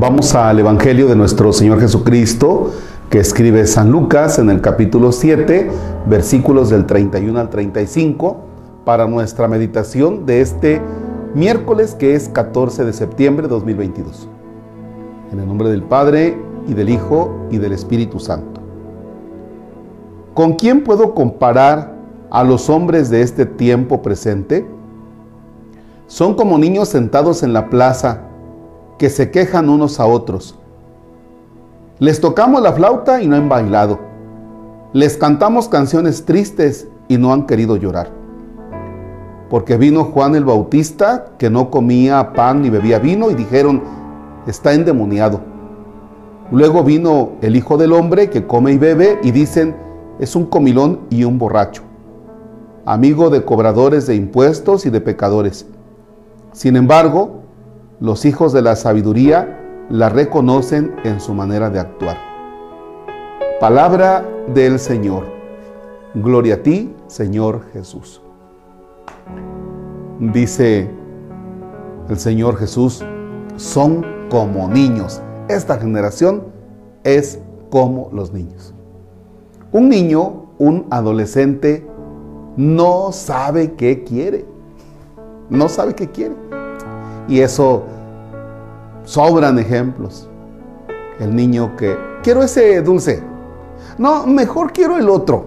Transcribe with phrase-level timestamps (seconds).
[0.00, 2.70] Vamos al Evangelio de nuestro Señor Jesucristo
[3.10, 5.70] que escribe San Lucas en el capítulo 7,
[6.06, 8.38] versículos del 31 al 35,
[8.86, 10.80] para nuestra meditación de este
[11.34, 14.26] miércoles que es 14 de septiembre de 2022.
[15.32, 16.34] En el nombre del Padre
[16.66, 18.62] y del Hijo y del Espíritu Santo.
[20.32, 21.94] ¿Con quién puedo comparar
[22.30, 24.66] a los hombres de este tiempo presente?
[26.06, 28.29] Son como niños sentados en la plaza
[29.00, 30.58] que se quejan unos a otros.
[32.00, 33.98] Les tocamos la flauta y no han bailado.
[34.92, 38.10] Les cantamos canciones tristes y no han querido llorar.
[39.48, 43.82] Porque vino Juan el Bautista, que no comía pan ni bebía vino, y dijeron,
[44.46, 45.40] está endemoniado.
[46.52, 49.74] Luego vino el Hijo del Hombre, que come y bebe, y dicen,
[50.18, 51.84] es un comilón y un borracho,
[52.84, 55.64] amigo de cobradores de impuestos y de pecadores.
[56.52, 57.39] Sin embargo,
[58.00, 62.16] los hijos de la sabiduría la reconocen en su manera de actuar.
[63.60, 65.24] Palabra del Señor.
[66.14, 68.22] Gloria a ti, Señor Jesús.
[70.18, 70.90] Dice
[72.08, 73.04] el Señor Jesús,
[73.56, 75.20] son como niños.
[75.48, 76.44] Esta generación
[77.04, 78.72] es como los niños.
[79.72, 81.86] Un niño, un adolescente,
[82.56, 84.46] no sabe qué quiere.
[85.50, 86.34] No sabe qué quiere.
[87.30, 87.84] Y eso
[89.04, 90.28] sobran ejemplos.
[91.20, 93.22] El niño que, quiero ese dulce.
[93.98, 95.44] No, mejor quiero el otro.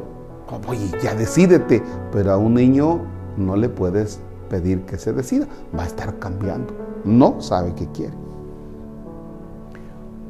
[0.68, 1.84] Oye, ya decídete.
[2.14, 3.02] Pero a un niño
[3.36, 5.46] no le puedes pedir que se decida.
[5.78, 6.74] Va a estar cambiando.
[7.04, 8.14] No sabe qué quiere.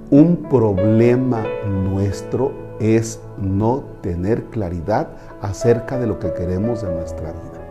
[0.09, 5.09] Un problema nuestro es no tener claridad
[5.39, 7.61] acerca de lo que queremos de nuestra vida.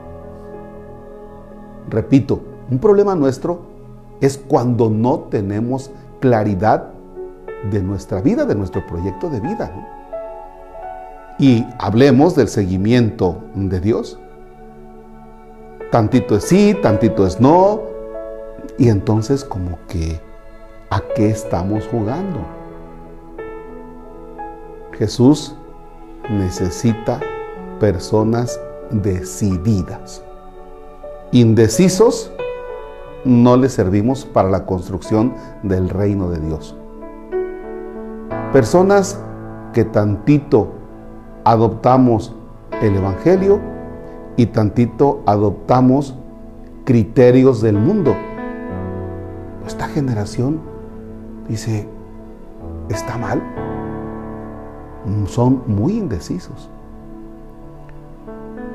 [1.91, 3.72] Repito, un problema nuestro
[4.23, 6.89] es cuando no tenemos claridad
[7.70, 9.71] de nuestra vida, de nuestro proyecto de vida.
[11.38, 14.19] Y hablemos del seguimiento de Dios.
[15.91, 17.83] Tantito es sí, tantito es no.
[18.78, 20.21] Y entonces como que,
[20.91, 22.39] ¿a qué estamos jugando?
[24.93, 25.56] Jesús
[26.31, 27.19] necesita
[27.81, 28.60] personas
[28.93, 30.22] decididas.
[31.33, 32.31] Indecisos
[33.25, 36.77] no le servimos para la construcción del reino de Dios.
[38.53, 39.21] Personas
[39.72, 40.72] que tantito
[41.44, 42.34] adoptamos
[42.83, 43.60] el Evangelio
[44.37, 46.16] y tantito adoptamos
[46.84, 48.15] criterios del mundo.
[49.66, 50.60] Esta generación
[51.49, 51.89] dice,
[52.89, 53.43] está mal.
[55.27, 56.71] Son muy indecisos.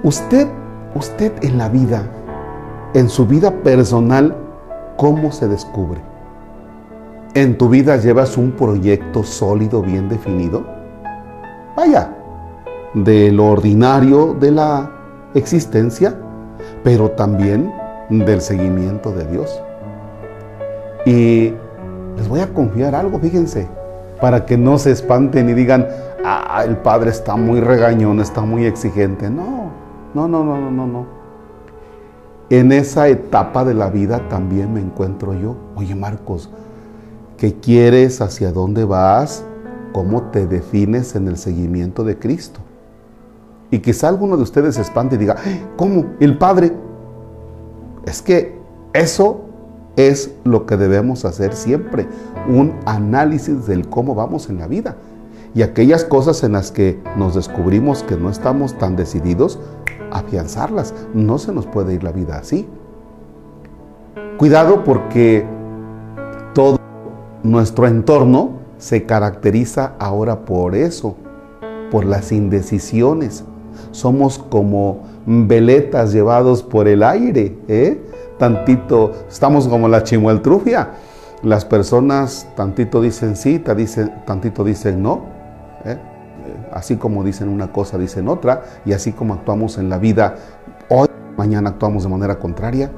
[0.04, 0.48] Usted,
[0.96, 2.10] usted en la vida
[2.94, 4.36] en su vida personal,
[4.96, 6.00] ¿cómo se descubre?
[7.34, 10.66] ¿En tu vida llevas un proyecto sólido, bien definido?
[11.76, 12.16] Vaya,
[12.94, 14.92] de lo ordinario de la
[15.36, 16.16] existencia,
[16.84, 17.72] pero también
[18.10, 19.62] del seguimiento de Dios.
[21.06, 21.54] Y
[22.16, 23.68] les voy a confiar algo, fíjense,
[24.20, 25.88] para que no se espanten y digan,
[26.26, 29.30] ah, el padre está muy regañón, está muy exigente.
[29.30, 29.72] No,
[30.14, 31.17] no, no, no, no, no.
[32.50, 35.58] En esa etapa de la vida también me encuentro yo.
[35.76, 36.50] Oye Marcos,
[37.38, 38.22] ¿qué quieres?
[38.22, 39.44] ¿Hacia dónde vas?
[39.92, 42.62] ¿Cómo te defines en el seguimiento de Cristo?
[43.70, 45.36] Y quizá alguno de ustedes se espante y diga,
[45.76, 46.06] ¿cómo?
[46.22, 46.72] ¿El Padre?
[48.06, 48.58] Es que
[48.94, 49.42] eso
[49.98, 52.08] es lo que debemos hacer siempre,
[52.48, 54.96] un análisis del cómo vamos en la vida.
[55.54, 59.60] Y aquellas cosas en las que nos descubrimos que no estamos tan decididos,
[60.20, 60.94] afianzarlas.
[61.14, 62.68] No se nos puede ir la vida así.
[64.38, 65.46] Cuidado porque
[66.54, 66.78] todo
[67.44, 71.16] nuestro entorno se caracteriza ahora por eso,
[71.92, 73.44] por las indecisiones.
[73.92, 78.02] Somos como veletas llevados por el aire, ¿eh?
[78.38, 80.92] Tantito, estamos como la chimueltrufia.
[81.44, 85.22] Las personas tantito dicen sí, tantito dicen no.
[85.86, 85.98] ¿eh?
[86.72, 90.36] Así como dicen una cosa, dicen otra, y así como actuamos en la vida,
[90.90, 91.08] hoy,
[91.38, 92.92] mañana actuamos de manera contraria,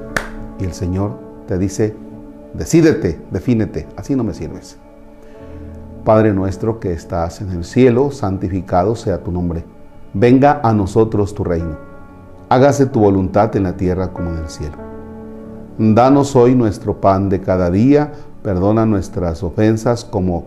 [0.58, 1.96] y el Señor te dice,
[2.54, 4.78] decídete, defínete, así no me sirves.
[6.04, 9.64] Padre nuestro que estás en el cielo, santificado sea tu nombre.
[10.14, 11.76] Venga a nosotros tu reino.
[12.48, 14.76] Hágase tu voluntad en la tierra como en el cielo.
[15.78, 18.12] Danos hoy nuestro pan de cada día,
[18.42, 20.46] perdona nuestras ofensas como